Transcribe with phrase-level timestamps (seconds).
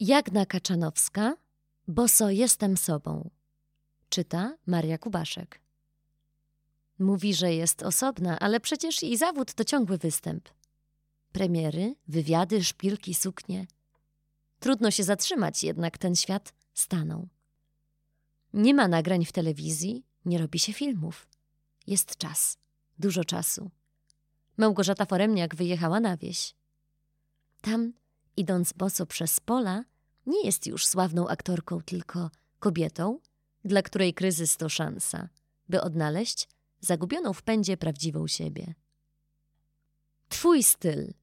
[0.00, 1.36] Jagna Kaczanowska,
[1.88, 3.30] Boso jestem sobą.
[4.08, 5.60] Czyta Maria Kubaszek.
[6.98, 10.48] Mówi, że jest osobna, ale przecież jej zawód to ciągły występ.
[11.32, 13.66] Premiery, wywiady, szpilki, suknie.
[14.60, 17.28] Trudno się zatrzymać, jednak ten świat stanął.
[18.52, 21.26] Nie ma nagrań w telewizji, nie robi się filmów.
[21.86, 22.58] Jest czas,
[22.98, 23.70] dużo czasu.
[24.56, 26.54] Małgorzata Foremniak wyjechała na wieś.
[27.60, 27.92] Tam,
[28.36, 29.84] idąc boso przez pola,
[30.26, 33.18] nie jest już sławną aktorką, tylko kobietą,
[33.64, 35.28] dla której kryzys to szansa,
[35.68, 36.48] by odnaleźć
[36.80, 38.74] zagubioną w pędzie prawdziwą siebie.
[40.28, 41.14] Twój styl.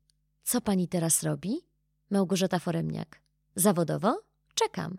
[0.43, 1.61] Co pani teraz robi?
[2.09, 3.21] Małgorzata Foremniak.
[3.55, 4.21] Zawodowo?
[4.53, 4.97] Czekam.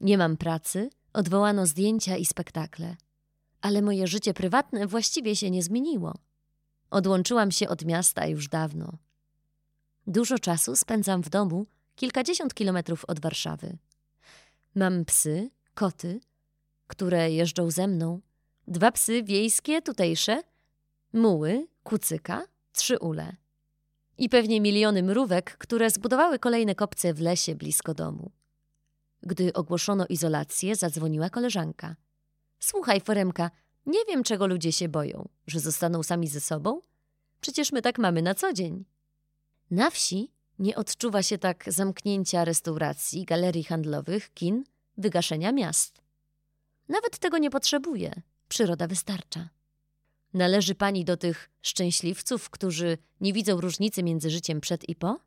[0.00, 2.96] Nie mam pracy, odwołano zdjęcia i spektakle.
[3.60, 6.14] Ale moje życie prywatne właściwie się nie zmieniło.
[6.90, 8.98] Odłączyłam się od miasta już dawno.
[10.06, 13.76] Dużo czasu spędzam w domu, kilkadziesiąt kilometrów od Warszawy.
[14.74, 16.20] Mam psy, koty,
[16.86, 18.20] które jeżdżą ze mną,
[18.68, 20.42] dwa psy wiejskie, tutejsze,
[21.12, 23.36] muły, kucyka, trzy ule.
[24.18, 28.30] I pewnie miliony mrówek, które zbudowały kolejne kopce w lesie blisko domu.
[29.22, 31.96] Gdy ogłoszono izolację, zadzwoniła koleżanka.
[32.58, 33.50] Słuchaj, Foremka,
[33.86, 36.80] nie wiem, czego ludzie się boją, że zostaną sami ze sobą?
[37.40, 38.84] Przecież my tak mamy na co dzień.
[39.70, 44.64] Na wsi nie odczuwa się tak zamknięcia restauracji, galerii handlowych, kin,
[44.96, 46.02] wygaszenia miast.
[46.88, 48.22] Nawet tego nie potrzebuje.
[48.48, 49.48] Przyroda wystarcza.
[50.34, 55.20] Należy pani do tych szczęśliwców, którzy nie widzą różnicy między życiem przed i po?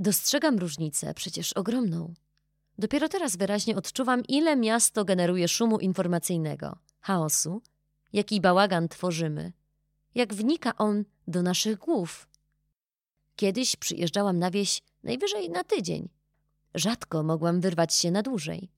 [0.00, 2.14] Dostrzegam różnicę, przecież ogromną.
[2.78, 7.62] Dopiero teraz wyraźnie odczuwam, ile miasto generuje szumu informacyjnego, chaosu,
[8.12, 9.52] jaki bałagan tworzymy,
[10.14, 12.28] jak wnika on do naszych głów.
[13.42, 16.08] Kiedyś przyjeżdżałam na wieś najwyżej na tydzień.
[16.74, 18.68] Rzadko mogłam wyrwać się na dłużej.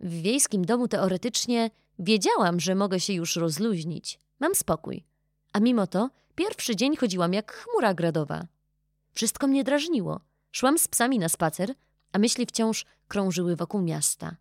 [0.00, 4.18] W wiejskim domu teoretycznie wiedziałam, że mogę się już rozluźnić.
[4.40, 5.04] Mam spokój.
[5.52, 8.46] A mimo to pierwszy dzień chodziłam jak chmura gradowa.
[9.12, 10.20] Wszystko mnie drażniło.
[10.52, 11.74] Szłam z psami na spacer,
[12.12, 14.36] a myśli wciąż krążyły wokół miasta.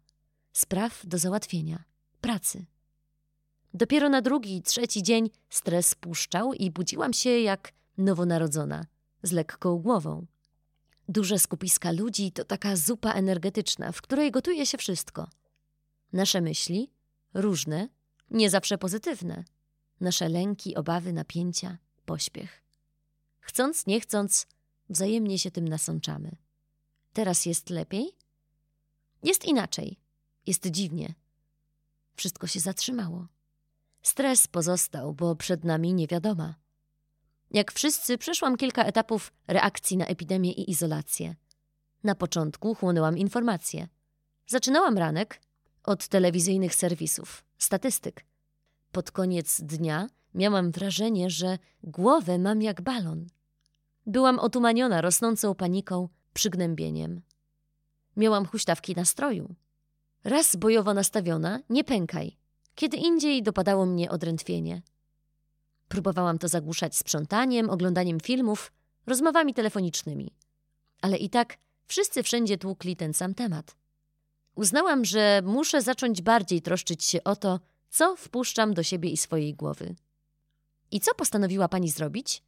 [0.54, 1.84] Spraw do załatwienia,
[2.22, 2.66] pracy.
[3.74, 8.86] Dopiero na drugi, trzeci dzień stres puszczał i budziłam się jak nowonarodzona,
[9.24, 10.26] z lekką głową.
[11.10, 15.30] Duże skupiska ludzi to taka zupa energetyczna, w której gotuje się wszystko.
[16.14, 16.92] Nasze myśli,
[17.34, 17.90] różne,
[18.32, 19.44] nie zawsze pozytywne.
[20.00, 22.64] Nasze lęki, obawy, napięcia, pośpiech.
[23.40, 24.48] Chcąc, nie chcąc,
[24.90, 26.36] wzajemnie się tym nasączamy.
[27.14, 28.16] Teraz jest lepiej?
[29.24, 30.00] Jest inaczej.
[30.48, 31.14] Jest dziwnie.
[32.16, 33.28] Wszystko się zatrzymało.
[34.02, 36.56] Stres pozostał, bo przed nami niewiadoma.
[37.52, 41.36] Jak wszyscy, przeszłam kilka etapów reakcji na epidemię i izolację.
[42.04, 43.88] Na początku chłonęłam informacje.
[44.48, 45.42] Zaczynałam ranek
[45.84, 48.26] od telewizyjnych serwisów, statystyk.
[48.92, 53.28] Pod koniec dnia miałam wrażenie, że głowę mam jak balon.
[54.06, 57.22] Byłam otumaniona rosnącą paniką, przygnębieniem.
[58.18, 59.56] Miałam huśtawki nastroju.
[60.24, 62.38] Raz bojowo nastawiona, nie pękaj.
[62.76, 64.82] Kiedy indziej dopadało mnie odrętwienie.
[65.90, 68.72] Próbowałam to zagłuszać sprzątaniem, oglądaniem filmów,
[69.08, 70.34] rozmowami telefonicznymi.
[71.02, 73.76] Ale i tak wszyscy wszędzie tłukli ten sam temat.
[74.56, 79.56] Uznałam, że muszę zacząć bardziej troszczyć się o to, co wpuszczam do siebie i swojej
[79.56, 79.96] głowy.
[80.92, 82.44] I co postanowiła pani zrobić?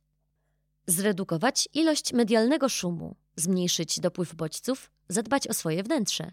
[0.87, 6.31] Zredukować ilość medialnego szumu, zmniejszyć dopływ bodźców, zadbać o swoje wnętrze.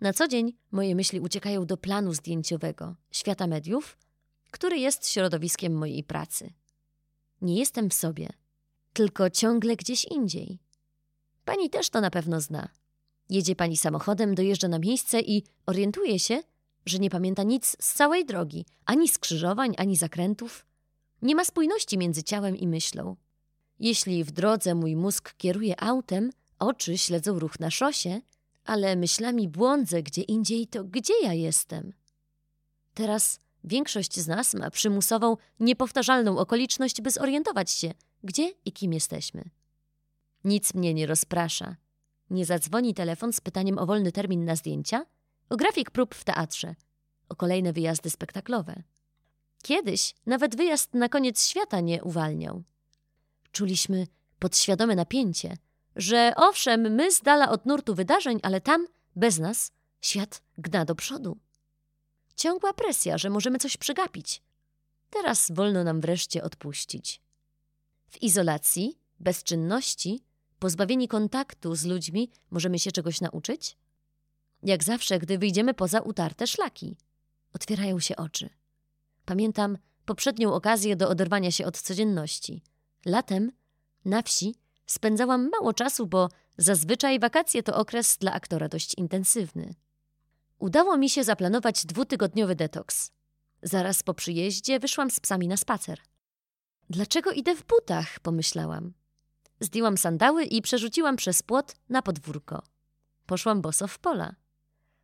[0.00, 3.96] Na co dzień moje myśli uciekają do planu zdjęciowego, świata mediów,
[4.50, 6.52] który jest środowiskiem mojej pracy.
[7.42, 8.28] Nie jestem w sobie,
[8.92, 10.58] tylko ciągle gdzieś indziej.
[11.44, 12.68] Pani też to na pewno zna.
[13.30, 16.42] Jedzie pani samochodem, dojeżdża na miejsce i orientuje się,
[16.86, 20.66] że nie pamięta nic z całej drogi, ani skrzyżowań, ani zakrętów.
[21.22, 23.16] Nie ma spójności między ciałem i myślą.
[23.78, 28.20] Jeśli w drodze mój mózg kieruje autem, oczy śledzą ruch na szosie,
[28.64, 31.92] ale myślami błądzę gdzie indziej, to gdzie ja jestem?
[32.94, 39.50] Teraz większość z nas ma przymusową, niepowtarzalną okoliczność, by zorientować się, gdzie i kim jesteśmy.
[40.44, 41.76] Nic mnie nie rozprasza.
[42.30, 45.06] Nie zadzwoni telefon z pytaniem o wolny termin na zdjęcia,
[45.48, 46.74] o grafik prób w teatrze,
[47.28, 48.82] o kolejne wyjazdy spektaklowe.
[49.62, 52.62] Kiedyś nawet wyjazd na koniec świata nie uwalniał.
[53.52, 54.06] Czuliśmy
[54.38, 55.56] podświadome napięcie,
[55.96, 58.86] że owszem, my z dala od nurtu wydarzeń, ale tam,
[59.16, 61.38] bez nas, świat gna do przodu.
[62.40, 64.42] Ciągła presja, że możemy coś przegapić.
[65.10, 67.20] Teraz wolno nam wreszcie odpuścić.
[68.08, 70.24] W izolacji, bezczynności,
[70.60, 73.76] Pozbawieni kontaktu z ludźmi możemy się czegoś nauczyć?
[74.62, 76.96] Jak zawsze, gdy wyjdziemy poza utarte szlaki.
[77.52, 78.50] Otwierają się oczy.
[79.24, 82.62] Pamiętam poprzednią okazję do oderwania się od codzienności.
[83.06, 83.52] Latem,
[84.04, 84.54] na wsi,
[84.86, 86.28] spędzałam mało czasu, bo
[86.58, 89.74] zazwyczaj wakacje to okres dla aktora dość intensywny.
[90.60, 93.12] Udało mi się zaplanować dwutygodniowy detoks.
[93.62, 96.00] Zaraz po przyjeździe wyszłam z psami na spacer.
[96.90, 98.20] Dlaczego idę w butach?
[98.20, 98.92] pomyślałam.
[99.60, 102.62] Zdjęłam sandały i przerzuciłam przez płot na podwórko.
[103.26, 104.34] Poszłam boso w pola.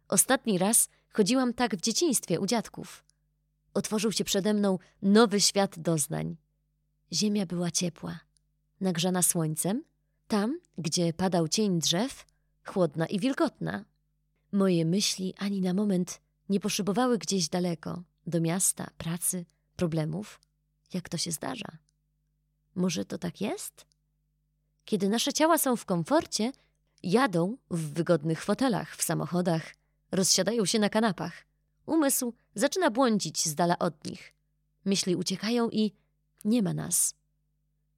[0.09, 3.05] Ostatni raz chodziłam tak w dzieciństwie u dziadków.
[3.75, 6.37] Otworzył się przede mną nowy świat doznań.
[7.13, 8.21] Ziemia była ciepła,
[8.81, 9.85] nagrzana słońcem,
[10.29, 12.25] tam, gdzie padał cień drzew,
[12.65, 13.85] chłodna i wilgotna.
[14.53, 19.45] Moje myśli ani na moment nie poszybowały gdzieś daleko, do miasta, pracy,
[19.77, 20.41] problemów,
[20.93, 21.79] jak to się zdarza.
[22.75, 23.87] Może to tak jest?
[24.85, 26.53] Kiedy nasze ciała są w komforcie,
[27.03, 29.75] jadą w wygodnych fotelach, w samochodach,
[30.13, 31.47] rozsiadają się na kanapach.
[31.87, 34.35] Umysł zaczyna błądzić z dala od nich.
[34.85, 35.93] Myśli uciekają i
[36.45, 37.15] nie ma nas.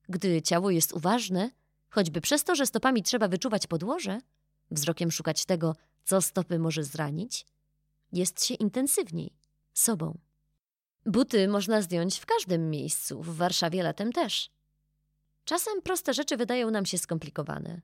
[0.09, 1.51] Gdy ciało jest uważne,
[1.91, 4.21] choćby przez to, że stopami trzeba wyczuwać podłoże,
[4.71, 5.77] wzrokiem szukać tego,
[6.09, 7.47] co stopy może zranić,
[8.13, 9.37] jest się intensywniej,
[9.75, 10.19] sobą.
[11.07, 14.51] Buty można zdjąć w każdym miejscu, w Warszawie latem też.
[15.45, 17.81] Czasem proste rzeczy wydają nam się skomplikowane.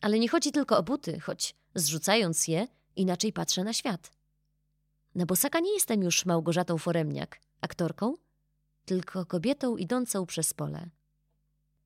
[0.00, 4.12] Ale nie chodzi tylko o buty, choć zrzucając je, inaczej patrzę na świat.
[5.14, 8.14] Na bosaka nie jestem już Małgorzatą Foremniak, aktorką,
[8.84, 10.90] tylko kobietą idącą przez pole.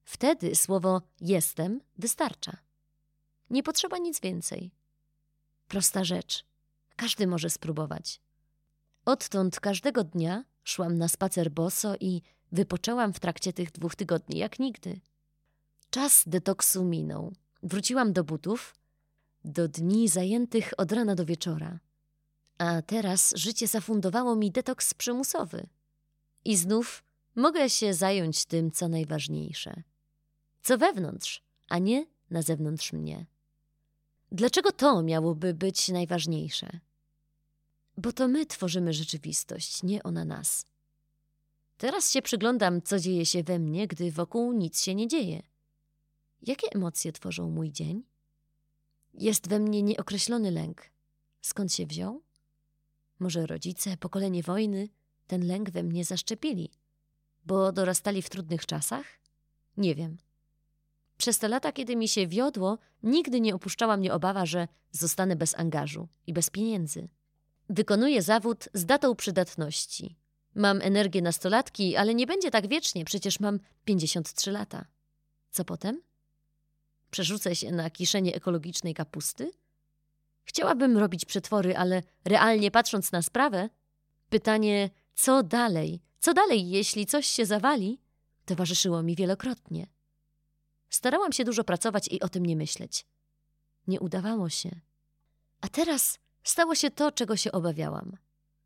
[0.05, 2.57] Wtedy słowo jestem wystarcza.
[3.51, 4.84] Nie potrzeba nic więcej.
[5.69, 6.45] Prosta rzecz.
[6.97, 8.21] Każdy może spróbować.
[9.05, 12.23] Odtąd każdego dnia szłam na spacer boso i
[12.53, 15.01] wypoczęłam w trakcie tych dwóch tygodni jak nigdy.
[15.91, 17.33] Czas detoksu minął.
[17.63, 18.75] Wróciłam do butów,
[19.45, 21.79] do dni zajętych od rana do wieczora.
[22.59, 25.67] A teraz życie zafundowało mi detoks przymusowy.
[26.45, 29.83] I znów mogę się zająć tym, co najważniejsze.
[30.63, 33.27] Co wewnątrz, a nie na zewnątrz mnie.
[34.33, 36.81] Dlaczego to miałoby być najważniejsze?
[37.99, 40.67] Bo to my tworzymy rzeczywistość, nie ona nas.
[41.79, 45.43] Teraz się przyglądam, co dzieje się we mnie, gdy wokół nic się nie dzieje.
[46.43, 48.03] Jakie emocje tworzą mój dzień?
[49.15, 50.91] Jest we mnie nieokreślony lęk.
[51.41, 52.23] Skąd się wziął?
[53.19, 54.89] Może rodzice, pokolenie wojny,
[55.27, 56.71] ten lęk we mnie zaszczepili,
[57.47, 59.07] bo dorastali w trudnych czasach?
[59.77, 60.19] Nie wiem.
[61.17, 65.59] Przez te lata, kiedy mi się wiodło, nigdy nie opuszczała mnie obawa, że zostanę bez
[65.59, 67.09] angażu i bez pieniędzy.
[67.69, 70.17] Wykonuję zawód z datą przydatności.
[70.55, 74.85] Mam energię nastolatki, ale nie będzie tak wiecznie, przecież mam 53 lata.
[75.51, 76.03] Co potem?
[77.11, 79.53] Przerzucę się na kiszenie ekologicznej kapusty?
[80.45, 83.69] Chciałabym robić przetwory, ale realnie patrząc na sprawę,
[84.29, 88.01] pytanie, co dalej, co dalej, jeśli coś się zawali,
[88.45, 89.87] towarzyszyło mi wielokrotnie.
[90.95, 93.07] Starałam się dużo pracować i o tym nie myśleć.
[93.87, 94.81] Nie udawało się.
[95.61, 98.17] A teraz stało się to, czego się obawiałam.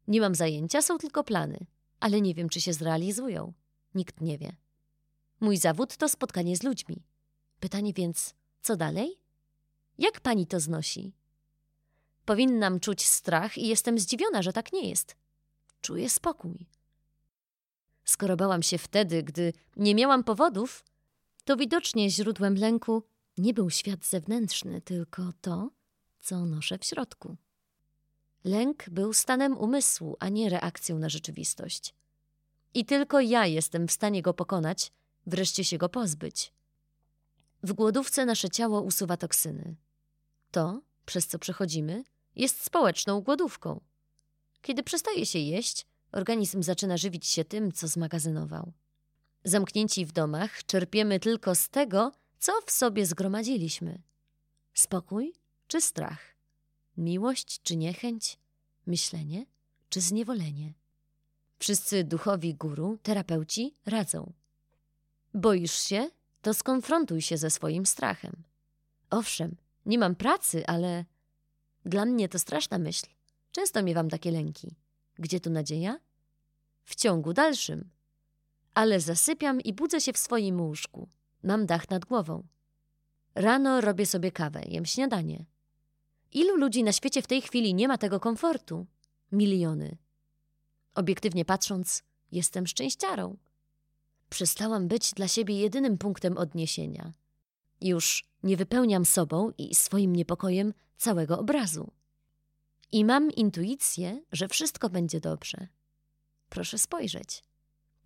[0.08, 1.66] Nie mam zajęcia, są tylko plany,
[2.00, 3.52] ale nie wiem, czy się zrealizują.
[3.94, 4.56] Nikt nie wie.
[5.40, 7.02] Mój zawód to spotkanie z ludźmi.
[7.60, 9.20] Pytanie więc, co dalej?
[9.98, 11.12] Jak pani to znosi?
[12.24, 15.16] Powinnam czuć strach i jestem zdziwiona, że tak nie jest.
[15.80, 16.66] Czuję spokój.
[18.04, 20.84] Skoro bałam się wtedy, gdy nie miałam powodów,
[21.48, 23.02] to widocznie źródłem lęku
[23.38, 25.70] nie był świat zewnętrzny, tylko to,
[26.20, 27.36] co noszę w środku.
[28.44, 31.94] Lęk był stanem umysłu, a nie reakcją na rzeczywistość.
[32.74, 34.92] I tylko ja jestem w stanie go pokonać,
[35.26, 36.52] wreszcie się go pozbyć.
[37.62, 39.76] W głodówce nasze ciało usuwa toksyny.
[40.50, 42.04] To, przez co przechodzimy,
[42.36, 43.80] jest społeczną głodówką.
[44.62, 48.72] Kiedy przestaje się jeść, organizm zaczyna żywić się tym, co zmagazynował.
[49.44, 54.02] Zamknięci w domach, czerpiemy tylko z tego, co w sobie zgromadziliśmy.
[54.74, 55.32] Spokój
[55.66, 56.34] czy strach?
[56.96, 58.38] Miłość czy niechęć?
[58.86, 59.46] Myślenie
[59.88, 60.74] czy zniewolenie?
[61.58, 64.32] Wszyscy duchowi guru, terapeuci radzą.
[65.34, 66.10] Boisz się?
[66.42, 68.42] To skonfrontuj się ze swoim strachem.
[69.10, 71.04] Owszem, nie mam pracy, ale
[71.84, 73.06] dla mnie to straszna myśl.
[73.52, 74.76] Często miewam takie lęki.
[75.18, 76.00] Gdzie tu nadzieja?
[76.84, 77.90] W ciągu dalszym
[78.78, 81.08] ale zasypiam i budzę się w swoim łóżku.
[81.42, 82.46] Mam dach nad głową.
[83.34, 85.46] Rano robię sobie kawę, jem śniadanie.
[86.32, 88.86] Ilu ludzi na świecie w tej chwili nie ma tego komfortu?
[89.32, 89.96] Miliony.
[90.94, 93.36] Obiektywnie patrząc, jestem szczęściarą.
[94.30, 97.12] Przestałam być dla siebie jedynym punktem odniesienia.
[97.80, 101.92] Już nie wypełniam sobą i swoim niepokojem całego obrazu.
[102.92, 105.68] I mam intuicję, że wszystko będzie dobrze.
[106.48, 107.47] Proszę spojrzeć.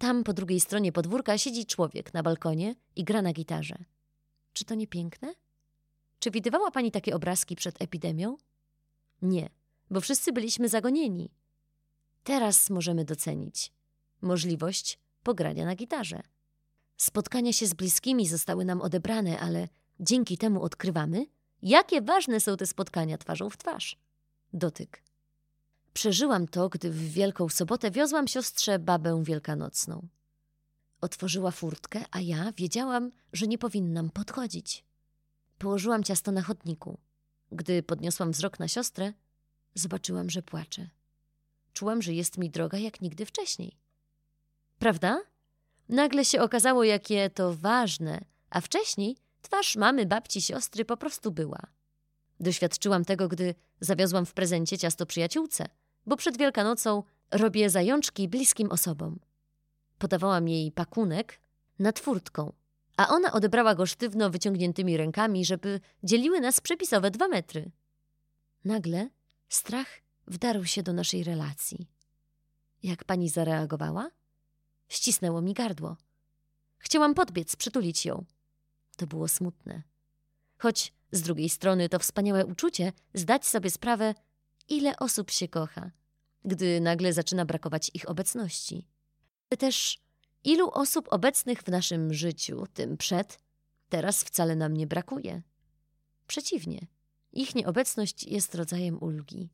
[0.03, 3.85] Tam po drugiej stronie podwórka siedzi człowiek na balkonie i gra na gitarze.
[4.53, 5.35] Czy to nie piękne?
[6.19, 8.37] Czy widywała pani takie obrazki przed epidemią?
[9.23, 9.49] Nie,
[9.91, 11.31] bo wszyscy byliśmy zagonieni.
[12.25, 13.73] Teraz możemy docenić
[14.23, 16.23] możliwość pogrania na gitarze.
[16.97, 19.69] Spotkania się z bliskimi zostały nam odebrane, ale
[20.01, 21.27] dzięki temu odkrywamy,
[21.63, 23.97] jakie ważne są te spotkania twarzą w twarz.
[24.53, 25.03] Dotyk.
[25.93, 30.09] Przeżyłam to, gdy w Wielką Sobotę wiozłam siostrze babę wielkanocną.
[31.01, 34.85] Otworzyła furtkę, a ja wiedziałam, że nie powinnam podchodzić.
[35.59, 36.99] Położyłam ciasto na chodniku.
[37.53, 39.13] Gdy podniosłam wzrok na siostrę,
[39.75, 40.89] zobaczyłam, że płacze.
[41.73, 43.77] Czułam, że jest mi droga jak nigdy wcześniej.
[44.79, 45.21] Prawda?
[45.89, 51.61] Nagle się okazało, jakie to ważne, a wcześniej twarz mamy, babci, siostry po prostu była.
[52.41, 55.67] Doświadczyłam tego, gdy zawiozłam w prezencie ciasto przyjaciółce,
[56.07, 59.19] bo przed Wielkanocą robię zajączki bliskim osobom.
[59.99, 61.41] Podawałam jej pakunek
[61.79, 62.53] nad furtką,
[62.97, 67.71] a ona odebrała go sztywno wyciągniętymi rękami, żeby dzieliły nas przepisowe dwa metry.
[68.65, 69.09] Nagle
[69.49, 69.87] strach
[70.27, 71.87] wdarł się do naszej relacji.
[72.83, 74.11] Jak pani zareagowała?
[74.89, 75.97] Ścisnęło mi gardło.
[76.79, 78.25] Chciałam podbiec, przytulić ją.
[78.97, 79.83] To było smutne.
[80.59, 84.15] Choć z drugiej strony to wspaniałe uczucie zdać sobie sprawę,
[84.69, 85.91] ile osób się kocha,
[86.45, 88.89] gdy nagle zaczyna brakować ich obecności.
[89.59, 90.03] Też
[90.45, 93.39] ilu osób obecnych w naszym życiu, tym przed,
[93.89, 95.43] teraz wcale nam nie brakuje.
[96.27, 96.87] Przeciwnie,
[97.33, 99.51] ich nieobecność jest rodzajem ulgi.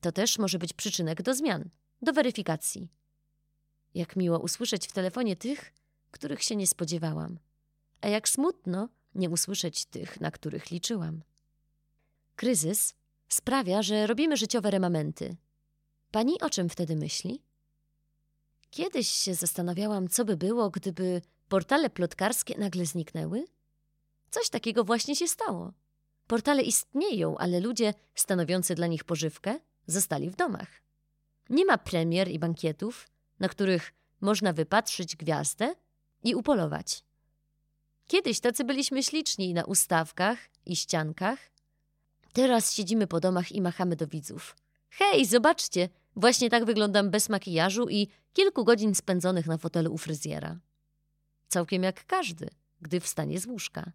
[0.00, 1.70] To też może być przyczynek do zmian,
[2.02, 2.88] do weryfikacji.
[3.94, 5.72] Jak miło usłyszeć w telefonie tych,
[6.10, 7.38] których się nie spodziewałam,
[8.00, 11.22] a jak smutno nie usłyszeć tych, na których liczyłam.
[12.36, 12.94] Kryzys
[13.34, 15.36] sprawia, że robimy życiowe remamenty.
[16.10, 17.42] Pani o czym wtedy myśli?
[18.70, 23.44] Kiedyś się zastanawiałam, co by było, gdyby portale plotkarskie nagle zniknęły?
[24.30, 25.72] Coś takiego właśnie się stało.
[26.26, 30.68] Portale istnieją, ale ludzie stanowiący dla nich pożywkę zostali w domach.
[31.50, 33.08] Nie ma premier i bankietów,
[33.40, 35.74] na których można wypatrzyć gwiazdę
[36.24, 37.04] i upolować.
[38.06, 41.38] Kiedyś tacy byliśmy śliczni na ustawkach i ściankach.
[42.34, 44.56] Teraz siedzimy po domach i machamy do widzów.
[44.90, 50.60] Hej, zobaczcie, właśnie tak wyglądam bez makijażu i kilku godzin spędzonych na fotelu u fryzjera.
[51.48, 52.48] Całkiem jak każdy,
[52.80, 53.92] gdy wstanie z łóżka.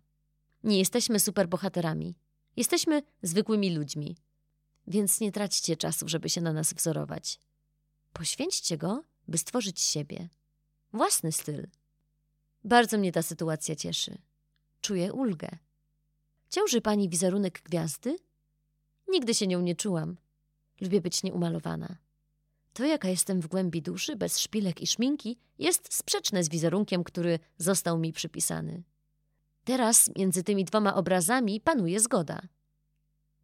[0.63, 2.15] Nie jesteśmy superbohaterami.
[2.57, 4.17] Jesteśmy zwykłymi ludźmi.
[4.87, 7.39] Więc nie traćcie czasu, żeby się na nas wzorować.
[8.13, 10.29] Poświęćcie go, by stworzyć siebie.
[10.93, 11.67] Własny styl.
[12.63, 14.17] Bardzo mnie ta sytuacja cieszy.
[14.81, 15.49] Czuję ulgę.
[16.49, 18.28] Ciąży pani wizerunek gwiazdy?
[19.09, 20.17] Nigdy się nią nie czułam.
[20.81, 21.97] Lubię być nieumalowana.
[22.73, 27.39] To, jaka jestem w głębi duszy, bez szpilek i szminki, jest sprzeczne z wizerunkiem, który
[27.57, 28.83] został mi przypisany.
[29.63, 32.41] Teraz między tymi dwoma obrazami panuje zgoda.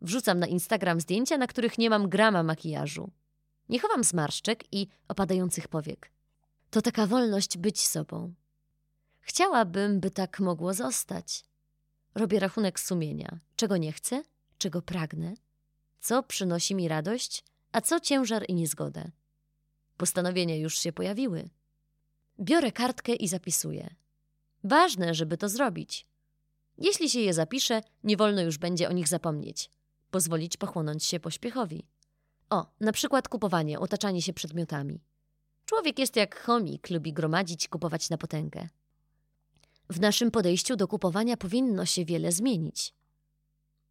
[0.02, 3.12] Wrzucam na Instagram zdjęcia, na których nie mam grama makijażu.
[3.70, 6.12] Nie chowam zmarszczek i opadających powiek.
[6.70, 8.34] To taka wolność być sobą.
[9.20, 11.44] Chciałabym, by tak mogło zostać.
[12.16, 14.24] Robię rachunek sumienia, czego nie chcę,
[14.58, 15.34] czego pragnę,
[16.06, 19.12] co przynosi mi radość, a co ciężar i niezgodę.
[19.98, 21.50] Postanowienia już się pojawiły.
[22.40, 23.96] Biorę kartkę i zapisuję.
[24.64, 26.08] Ważne, żeby to zrobić.
[26.78, 29.70] Jeśli się je zapiszę, nie wolno już będzie o nich zapomnieć.
[30.12, 31.88] Pozwolić pochłonąć się pośpiechowi.
[32.50, 35.04] O, na przykład kupowanie, otaczanie się przedmiotami.
[35.66, 38.70] Człowiek jest jak chomik, lubi gromadzić, kupować na potęgę.
[39.90, 42.94] W naszym podejściu do kupowania powinno się wiele zmienić.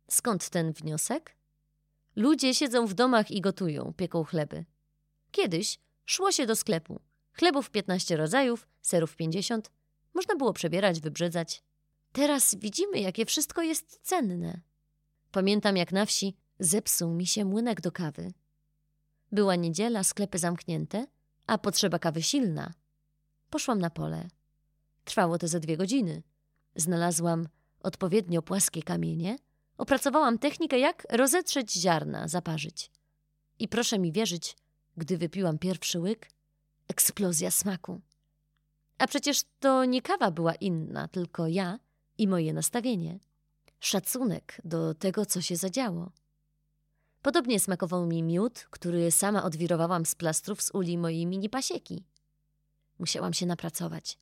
[0.09, 1.37] Skąd ten wniosek?
[2.17, 4.65] Ludzie siedzą w domach i gotują, pieką chleby.
[5.31, 7.01] Kiedyś szło się do sklepu.
[7.33, 9.71] Chlebów 15 rodzajów, serów 50.
[10.15, 11.63] Można było przebierać, wybrzydzać.
[12.13, 14.61] Teraz widzimy, jakie wszystko jest cenne.
[15.31, 18.33] Pamiętam, jak na wsi zepsuł mi się młynek do kawy.
[19.33, 21.07] Była niedziela, sklepy zamknięte,
[21.47, 22.75] a potrzeba kawy silna.
[23.51, 24.29] Poszłam na pole.
[25.05, 26.23] Trwało to ze dwie godziny.
[26.77, 27.49] Znalazłam
[27.81, 29.37] odpowiednio płaskie kamienie,
[29.79, 32.91] opracowałam technikę, jak rozetrzeć ziarna, zaparzyć.
[33.59, 34.57] I proszę mi wierzyć,
[34.97, 36.29] gdy wypiłam pierwszy łyk,
[36.89, 38.01] eksplozja smaku.
[38.99, 41.79] A przecież to nie kawa była inna, tylko ja
[42.19, 43.19] i moje nastawienie.
[43.81, 46.13] Szacunek do tego, co się zadziało.
[47.23, 52.05] Podobnie smakował mi miód, który sama odwirowałam z plastrów z uli mojej mini pasieki.
[52.99, 54.19] Musiałam się napracować.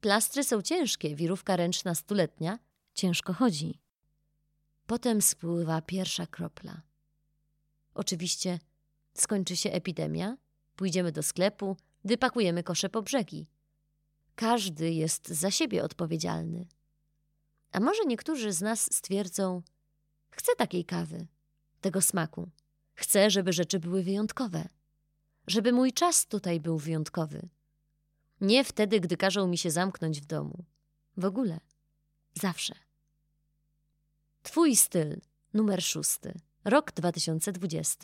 [0.00, 2.58] Plastry są ciężkie, wirówka ręczna stuletnia,
[2.94, 3.83] ciężko chodzi.
[4.86, 6.82] Potem spływa pierwsza kropla.
[7.94, 8.58] Oczywiście
[9.14, 10.36] skończy się epidemia,
[10.76, 13.46] pójdziemy do sklepu, wypakujemy kosze po brzegi.
[14.34, 16.66] Każdy jest za siebie odpowiedzialny.
[17.72, 19.62] A może niektórzy z nas stwierdzą:
[20.30, 21.26] Chcę takiej kawy,
[21.80, 22.50] tego smaku.
[22.94, 24.68] Chcę, żeby rzeczy były wyjątkowe,
[25.46, 27.48] żeby mój czas tutaj był wyjątkowy.
[28.40, 30.64] Nie wtedy, gdy każą mi się zamknąć w domu.
[31.16, 31.60] W ogóle.
[32.34, 32.83] Zawsze.
[34.44, 35.16] Twój styl,
[35.50, 36.32] numer szósty,
[36.62, 37.96] rok 2020.